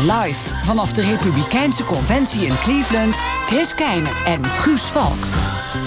[0.00, 5.16] Live vanaf de Republikeinse Conventie in Cleveland, Chris Keijnen en Guus Valk.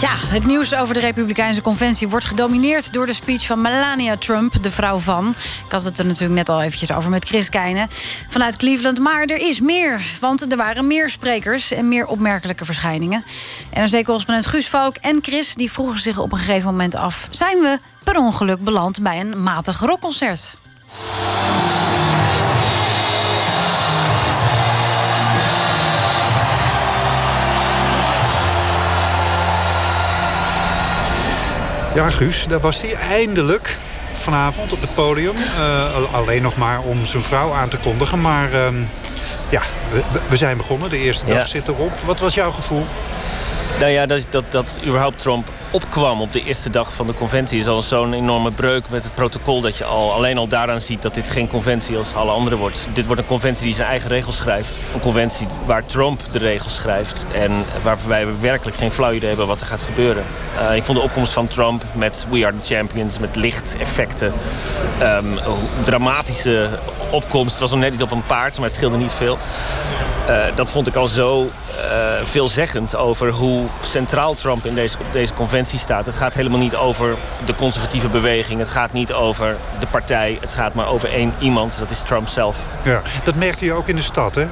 [0.01, 4.63] Ja, het nieuws over de Republikeinse Conventie wordt gedomineerd door de speech van Melania Trump,
[4.63, 5.29] de vrouw van.
[5.65, 7.87] Ik had het er natuurlijk net al eventjes over met Chris Keijnen
[8.29, 8.99] vanuit Cleveland.
[8.99, 13.23] Maar er is meer, want er waren meer sprekers en meer opmerkelijke verschijningen.
[13.69, 17.27] En zeker correspondent Guus Valk en Chris die vroegen zich op een gegeven moment af:
[17.31, 20.55] zijn we per ongeluk beland bij een matig rockconcert?
[31.99, 33.77] Ja, Guus, daar was hij eindelijk
[34.15, 35.35] vanavond op het podium.
[35.35, 38.21] Uh, alleen nog maar om zijn vrouw aan te kondigen.
[38.21, 38.67] Maar uh,
[39.49, 40.89] ja, we, we, zijn begonnen.
[40.89, 41.91] De eerste dag zit erop.
[42.05, 42.85] Wat was jouw gevoel?
[43.79, 47.59] Nou ja, dat, dat, dat überhaupt Trump opkwam op de eerste dag van de conventie...
[47.59, 49.61] is al zo'n enorme breuk met het protocol...
[49.61, 52.87] dat je al, alleen al daaraan ziet dat dit geen conventie als alle andere wordt.
[52.93, 54.79] Dit wordt een conventie die zijn eigen regels schrijft.
[54.93, 57.25] Een conventie waar Trump de regels schrijft...
[57.33, 57.51] en
[57.83, 60.23] waarbij we werkelijk geen flauw idee hebben wat er gaat gebeuren.
[60.61, 63.19] Uh, ik vond de opkomst van Trump met We Are The Champions...
[63.19, 64.33] met lichteffecten,
[65.01, 65.39] um,
[65.83, 66.69] dramatische
[67.11, 67.51] opkomst.
[67.51, 69.37] Het was nog net niet op een paard, maar het scheelde niet veel.
[70.29, 71.49] Uh, dat vond ik al zo uh,
[72.23, 76.05] veelzeggend over hoe centraal Trump in deze, deze conventie staat.
[76.05, 77.15] Het gaat helemaal niet over
[77.45, 78.59] de conservatieve beweging.
[78.59, 80.37] Het gaat niet over de partij.
[80.41, 81.79] Het gaat maar over één iemand.
[81.79, 82.57] Dat is Trump zelf.
[82.83, 84.47] Ja, dat merkte je ook in de stad, hè?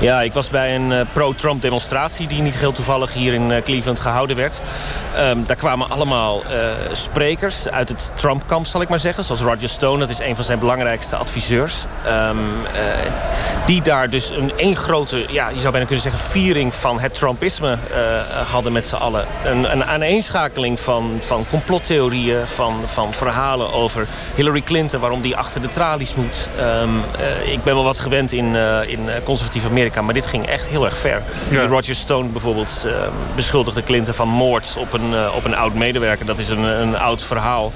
[0.00, 2.26] Ja, ik was bij een uh, pro-Trump demonstratie...
[2.26, 4.60] die niet heel toevallig hier in Cleveland gehouden werd.
[5.18, 6.42] Um, daar kwamen allemaal
[6.92, 9.24] sprekers uit het Trump-kamp, zal ik maar zeggen.
[9.24, 11.84] Zoals Roger Stone, dat is een van zijn belangrijkste adviseurs.
[12.28, 12.38] Um,
[13.66, 16.30] die daar dus een één grote, ja, je zou bijna kunnen zeggen...
[16.30, 17.78] viering van het Trumpisme
[18.50, 19.26] hadden met z'n allen.
[19.44, 25.00] Een, een aaneenschakeling van, van complottheorieën, van, van verhalen over Hillary Clinton...
[25.00, 26.48] waarom die achter de tralies moet.
[26.82, 27.00] Um,
[27.44, 30.02] ik ben wel wat gewend in, in conservatieve Amerika.
[30.02, 31.22] Maar dit ging echt heel erg ver.
[31.50, 31.66] Ja.
[31.66, 32.92] Roger Stone bijvoorbeeld uh,
[33.34, 36.26] beschuldigde Clinton van moord op een, op een oud medewerker.
[36.26, 37.72] Dat is een, een oud verhaal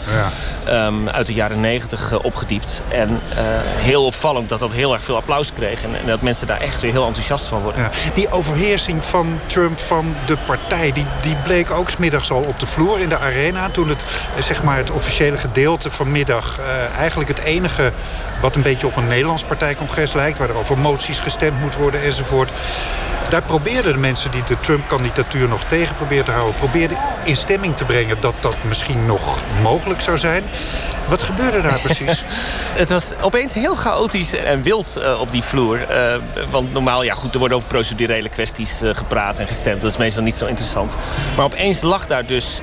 [0.66, 0.86] ja.
[0.86, 2.82] um, uit de jaren negentig opgediept.
[2.88, 3.20] En
[3.64, 5.82] heel opvallend dat dat heel erg veel applaus kreeg.
[5.82, 7.90] En, en, dat mensen daar echt weer heel enthousiast van worden.
[8.14, 10.92] Die overheersing van Trump van de partij...
[10.92, 13.68] Die, die bleek ook smiddags al op de vloer in de arena.
[13.68, 14.04] Toen het,
[14.38, 16.60] zeg maar, het officiële gedeelte vanmiddag...
[16.96, 17.92] eigenlijk het enige
[18.40, 20.38] wat een beetje op een Nederlands partijcongres lijkt...
[20.38, 22.50] waar er over moties gestemd moet worden enzovoort.
[23.30, 26.54] Daar probeerden de mensen die de Trump-kandidatuur nog tegen probeerden te houden...
[26.54, 30.44] probeerden in stemming te brengen dat dat misschien nog mogelijk zou zijn.
[31.08, 32.24] Wat gebeurde daar precies?
[32.82, 35.78] het was opeens heel chaotisch en wild uh, op die vloer.
[35.90, 36.14] Uh,
[36.50, 39.82] want normaal, ja goed, er wordt over procedurele kwesties uh, gepraat en gestemd.
[39.82, 40.94] Dat is meestal niet zo interessant.
[41.36, 42.60] Maar opeens lag daar dus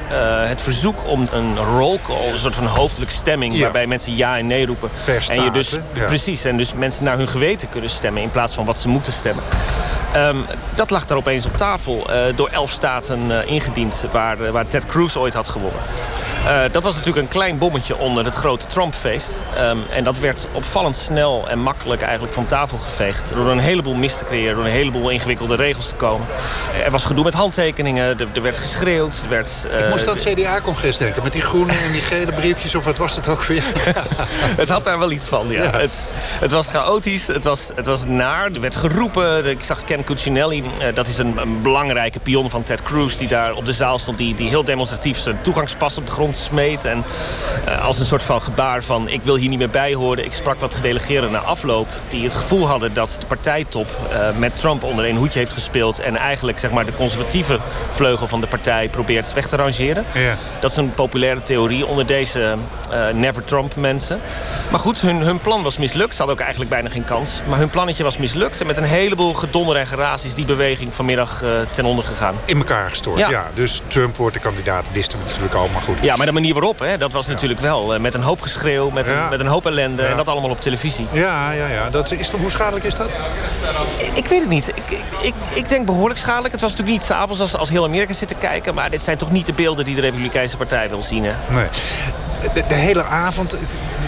[0.48, 2.32] het verzoek om een roll call...
[2.32, 3.54] een soort van hoofdelijke stemming...
[3.54, 3.62] Ja.
[3.62, 4.90] waarbij mensen ja en nee roepen.
[5.30, 5.80] en je dus.
[5.94, 8.22] Precies, en dus mensen naar hun geweten kunnen stemmen...
[8.22, 9.44] in plaats van wat ze moeten stemmen.
[10.16, 14.06] Um, dat lag daar opeens op tafel door elf staten ingediend...
[14.12, 15.82] Waar, waar Ted Cruz ooit had gewonnen.
[16.72, 19.42] Dat was natuurlijk een klein bommetje onder het grote Trumpfeest.
[19.60, 23.30] Um, en dat werd opvallend snel en makkelijk eigenlijk van tafel geveegd.
[23.36, 26.28] Door een heleboel mis te creëren, door een heleboel ingewikkelde regels te komen.
[26.86, 29.22] Er was gedoe met handtekeningen, er, er werd geschreeuwd.
[29.22, 32.32] Er werd, uh, Ik moest aan het CDA-congres denken, met die groene en die gele
[32.32, 32.76] briefjes.
[32.76, 33.64] Of wat was het ook weer?
[34.64, 35.64] het had daar wel iets van, ja.
[35.64, 35.72] ja.
[35.72, 36.00] Het,
[36.40, 38.52] het, was chaotisch, het was, het was naar.
[38.52, 39.46] Er werd geroepen.
[39.46, 43.18] Ik zag Ken Cuccinelli, uh, dat is een, een, belangrijke pion van Ted Cruz...
[43.18, 46.33] die daar op de zaal stond, die, die heel demonstratief zijn toegangspas op de grond
[46.36, 46.86] smeet.
[46.86, 47.04] En
[47.68, 50.26] uh, als een soort van gebaar van ik wil hier niet meer bij horen.
[50.26, 54.56] Ik sprak wat gedelegeerden na afloop die het gevoel hadden dat de partijtop uh, met
[54.56, 56.00] Trump onder één hoedje heeft gespeeld.
[56.00, 60.06] En eigenlijk zeg maar, de conservatieve vleugel van de partij probeert weg te rangeren.
[60.14, 60.36] Ja.
[60.60, 62.56] Dat is een populaire theorie onder deze
[62.92, 64.20] uh, Never Trump mensen.
[64.70, 66.12] Maar goed, hun, hun plan was mislukt.
[66.12, 67.42] Ze hadden ook eigenlijk bijna geen kans.
[67.48, 68.62] Maar hun plannetje was mislukt.
[68.62, 72.36] En met een heleboel gedonder en geraas is die beweging vanmiddag ten onder gegaan.
[72.46, 73.30] In elkaar gestort, ja.
[73.30, 73.48] ja.
[73.54, 75.96] Dus Trump wordt de kandidaat, wisten we natuurlijk al, maar goed.
[76.02, 78.00] Ja, maar de manier waarop, hè, dat was natuurlijk wel.
[78.00, 80.02] met een hoop geschreeuw, met, een, met een hoop ellende.
[80.02, 81.08] En dat allemaal op televisie.
[81.12, 81.90] Ja, ja, ja.
[81.90, 83.10] Dat is, hoe schadelijk is dat?
[84.14, 84.68] Ik weet het niet.
[84.68, 86.52] Ik, ik, ik, ik denk behoorlijk schadelijk.
[86.52, 88.74] Het was natuurlijk niet s'avonds als, als heel Amerika zit te kijken.
[88.74, 91.24] Maar dit zijn toch niet de beelden die de Republikeinse Partij wil zien.
[91.24, 91.34] Hè?
[91.50, 91.68] Nee.
[92.54, 93.62] De, de, hele avond, het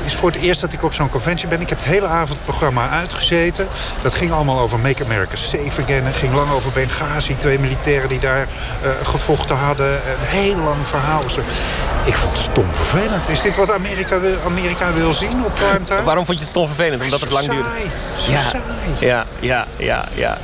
[0.05, 1.61] is voor het eerst dat ik op zo'n conventie ben.
[1.61, 3.67] Ik heb het hele avond het programma uitgezeten.
[4.01, 6.05] Dat ging allemaal over Make America Safe Again.
[6.05, 8.47] Het ging lang over Benghazi, twee militairen die daar
[8.83, 9.93] uh, gevochten hadden.
[9.93, 11.23] Een heel lang verhaal.
[12.03, 13.29] Ik vond het stom vervelend.
[13.29, 16.03] Is dit wat Amerika wil, Amerika wil zien op primetime?
[16.03, 17.03] Waarom vond je het stom vervelend?
[17.03, 17.69] Omdat het lang duurde.
[18.27, 18.41] Ja,
[18.99, 20.37] ja, ja, ja, ja.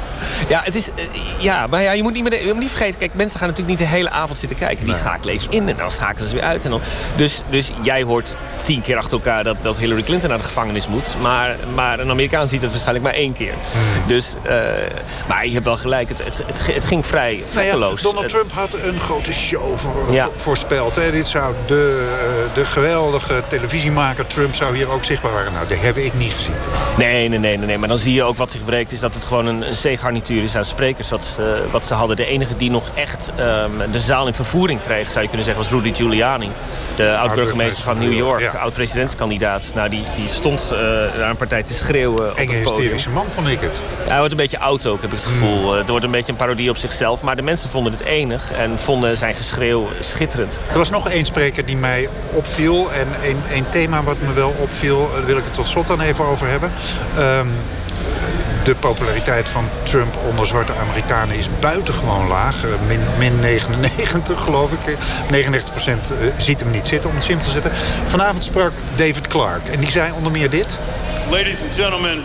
[0.47, 1.05] Ja, het is, eh,
[1.37, 2.99] ja maar ja, je, moet niet meer, je moet niet vergeten...
[2.99, 4.85] Kijk, mensen gaan natuurlijk niet de hele avond zitten kijken.
[4.85, 6.65] Die schakelen even in en dan schakelen ze weer uit.
[6.65, 6.81] En dan,
[7.15, 10.87] dus, dus jij hoort tien keer achter elkaar dat, dat Hillary Clinton naar de gevangenis
[10.87, 11.15] moet.
[11.21, 13.53] Maar, maar een Amerikaan ziet het waarschijnlijk maar één keer.
[13.71, 14.07] Hmm.
[14.07, 14.51] Dus, uh,
[15.27, 18.01] maar je hebt wel gelijk, het, het, het, het ging vrij nou vlekkeloos.
[18.01, 20.29] Donald Trump had een grote show voor, ja.
[20.35, 20.95] voorspeld.
[20.95, 21.11] Hè?
[21.11, 22.09] Dit zou de,
[22.49, 25.53] uh, de geweldige televisiemaker Trump zou hier ook zichtbaar waren.
[25.53, 26.53] Nou, dat heb ik niet gezien.
[26.97, 27.77] Nee, nee, nee, nee.
[27.77, 28.91] Maar dan zie je ook wat zich breekt.
[28.91, 30.30] Is dat het gewoon een, een C-garnituur
[30.61, 31.09] sprekers.
[31.09, 32.15] Wat ze, wat ze hadden.
[32.15, 35.63] De enige die nog echt um, de zaal in vervoering kreeg, zou je kunnen zeggen,
[35.63, 36.51] was Rudy Giuliani.
[36.95, 38.41] De oud-burgemeester van New York.
[38.41, 38.51] Ja.
[38.51, 39.71] Oud-presidentskandidaat.
[39.75, 40.79] Nou, die, die stond uh,
[41.17, 42.37] naar een partij te schreeuwen.
[42.37, 43.75] Enge hysterische man, vond ik het.
[44.07, 45.71] Hij wordt een beetje oud ook, heb ik het gevoel.
[45.71, 45.77] Mm.
[45.77, 47.21] het wordt een beetje een parodie op zichzelf.
[47.21, 50.59] Maar de mensen vonden het enig en vonden zijn geschreeuw schitterend.
[50.71, 52.91] Er was nog één spreker die mij opviel.
[52.91, 56.01] En een, een thema wat me wel opviel, daar wil ik het tot slot dan
[56.01, 56.71] even over hebben.
[57.17, 57.51] Um,
[58.63, 62.55] de populariteit van Trump onder zwarte Amerikanen is buitengewoon laag.
[62.87, 64.97] Min, min 99 geloof ik.
[65.29, 67.71] 99 procent ziet hem niet zitten, om het simpel te zetten.
[68.07, 70.77] Vanavond sprak David Clark en die zei onder meer dit.
[71.29, 72.23] Ladies and gentlemen,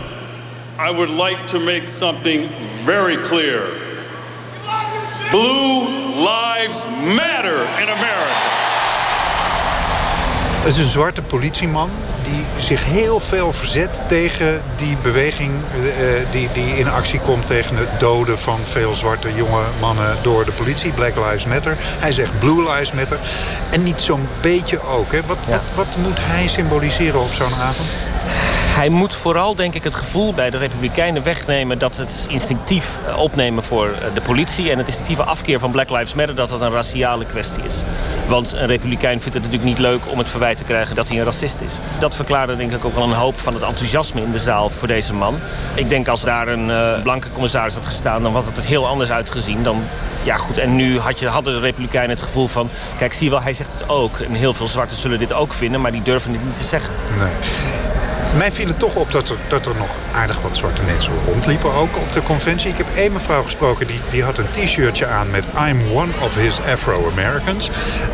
[0.79, 2.49] I would like to make something
[2.85, 3.61] very clear.
[5.31, 6.85] Blue lives
[7.15, 8.36] matter in America.
[10.67, 11.89] Het is een zwarte politieman
[12.23, 15.91] die zich heel veel verzet tegen die beweging uh,
[16.31, 20.51] die, die in actie komt tegen het doden van veel zwarte jonge mannen door de
[20.51, 20.91] politie.
[20.91, 21.75] Black Lives Matter.
[21.79, 23.19] Hij zegt Blue Lives Matter.
[23.71, 25.11] En niet zo'n beetje ook.
[25.11, 25.19] Hè?
[25.25, 25.51] Wat, ja.
[25.51, 27.89] wat, wat moet hij symboliseren op zo'n avond?
[28.77, 31.79] Hij moet vooral, denk ik, het gevoel bij de Republikeinen wegnemen...
[31.79, 34.71] dat het instinctief opnemen voor de politie...
[34.71, 36.35] en het instinctieve afkeer van Black Lives Matter...
[36.35, 37.81] dat dat een raciale kwestie is.
[38.27, 40.95] Want een Republikein vindt het natuurlijk niet leuk om het verwijt te krijgen...
[40.95, 41.77] dat hij een racist is.
[41.99, 44.87] Dat verklaarde denk ik ook wel een hoop van het enthousiasme in de zaal voor
[44.87, 45.39] deze man.
[45.75, 48.23] Ik denk als daar een uh, blanke commissaris had gestaan...
[48.23, 49.83] dan had het heel anders uitgezien dan...
[50.23, 52.69] Ja, goed, en nu had je, hadden de Republikeinen het gevoel van...
[52.97, 54.19] kijk, zie wel, hij zegt het ook.
[54.19, 55.81] En heel veel zwarten zullen dit ook vinden...
[55.81, 56.93] maar die durven het niet te zeggen.
[57.17, 57.96] Nee.
[58.35, 61.73] Mij viel het toch op dat er, dat er nog aardig wat zwarte mensen rondliepen
[61.73, 62.69] ook op de conventie.
[62.69, 66.35] Ik heb één mevrouw gesproken, die, die had een t-shirtje aan met I'm one of
[66.35, 67.69] his Afro-Americans.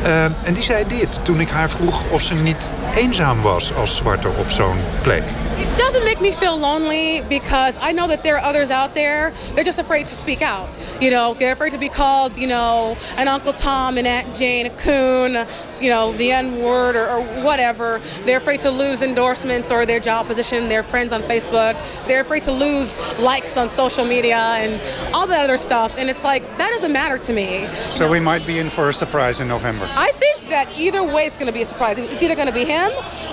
[0.05, 3.95] Uh, en die zei dit toen ik haar vroeg of ze niet eenzaam was als
[3.95, 5.23] zwarte op zo'n plek.
[5.55, 9.31] It doesn't make me feel lonely because I know that there are others out there.
[9.53, 10.69] They're just afraid to speak out.
[10.99, 14.65] You know, they're afraid to be called, you know, an Uncle Tom, an Aunt Jane,
[14.65, 15.45] a coon,
[15.79, 17.99] you know, the N word or, or whatever.
[18.25, 21.75] They're afraid to lose endorsements or their job position, their friends on Facebook.
[22.07, 24.81] They're afraid to lose likes on social media and
[25.13, 25.97] all that other stuff.
[25.97, 27.67] And it's like, that doesn't matter to me.
[27.89, 29.87] So we might be in for a surprise in November.
[29.91, 31.97] I think that either way it's going to be a surprise.
[31.99, 32.91] It's either going to be him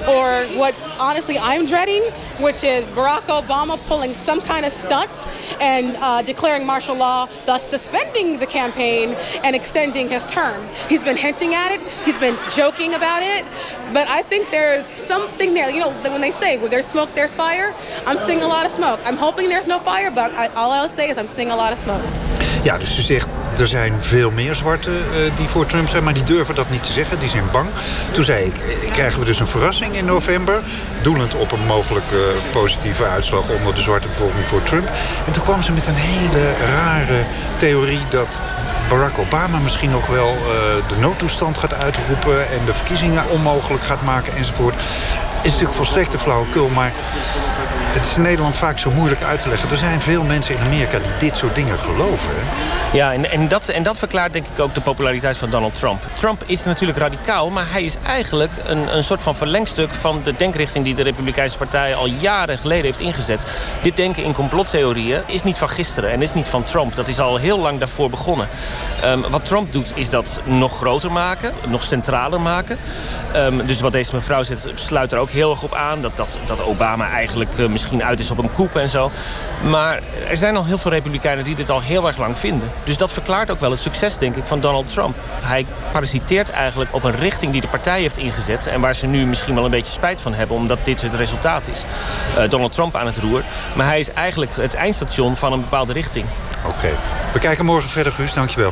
[0.09, 2.03] or what honestly I'm dreading,
[2.41, 5.29] which is Barack Obama pulling some kind of stunt
[5.61, 10.61] and uh, declaring martial law, thus suspending the campaign and extending his term.
[10.89, 11.81] He's been hinting at it.
[12.05, 13.45] He's been joking about it.
[13.93, 15.71] But I think there's something there.
[15.71, 17.75] You know, when they say, where there's smoke, there's fire,
[18.07, 19.01] I'm seeing a lot of smoke.
[19.05, 21.73] I'm hoping there's no fire, but I, all I'll say is I'm seeing a lot
[21.73, 22.03] of smoke.
[22.63, 23.29] Ja, dus ze zegt,
[23.61, 26.05] er zijn veel meer zwarten uh, die voor Trump zijn...
[26.05, 27.69] maar die durven dat niet te zeggen, die zijn bang.
[28.13, 28.55] Toen zei ik,
[28.93, 30.61] krijgen we dus een verrassing in november...
[31.03, 34.89] doelend op een mogelijke uh, positieve uitslag onder de zwarte bevolking voor Trump.
[35.27, 37.25] En toen kwam ze met een hele rare
[37.57, 38.43] theorie dat
[38.89, 40.37] Barack Obama misschien nog wel
[40.89, 42.49] de noodtoestand gaat uitroepen...
[42.51, 44.75] en de verkiezingen onmogelijk gaat maken enzovoort.
[45.43, 46.93] Is natuurlijk volstrekt de flauwekul, maar
[47.91, 49.71] het is in Nederland vaak zo moeilijk uit te leggen.
[49.71, 52.31] Er zijn veel mensen in Amerika die dit soort dingen geloven.
[52.93, 56.03] Ja, en, en, dat, en dat verklaart denk ik ook de populariteit van Donald Trump.
[56.15, 59.95] Trump is natuurlijk radicaal, maar hij is eigenlijk een, een soort van verlengstuk...
[59.95, 63.45] van de denkrichting die de Republikeinse Partij al jaren geleden heeft ingezet.
[63.83, 66.95] Dit denken in complottheorieën is niet van gisteren en is niet van Trump.
[66.95, 68.49] Dat is al heel lang daarvoor begonnen.
[69.05, 72.79] Um, wat Trump doet, is dat nog groter maken, nog centraler maken.
[73.37, 76.01] Um, dus wat deze mevrouw zegt, sluit er ook heel erg op aan.
[76.01, 79.11] Dat, dat, dat Obama eigenlijk uh, misschien uit is op een koep en zo.
[79.69, 82.71] Maar er zijn al heel veel republikeinen die dit al heel erg lang vinden.
[82.85, 85.17] Dus dat verklaart ook wel het succes, denk ik, van Donald Trump.
[85.41, 88.67] Hij parasiteert eigenlijk op een richting die de partij heeft ingezet...
[88.67, 90.57] en waar ze nu misschien wel een beetje spijt van hebben...
[90.57, 91.85] omdat dit het resultaat is.
[92.39, 93.43] Uh, Donald Trump aan het roer.
[93.75, 96.27] Maar hij is eigenlijk het eindstation van een bepaalde richting.
[96.67, 96.89] Oké.
[97.33, 98.33] We kijken morgen verder, Guus.
[98.33, 98.69] Dankjewel.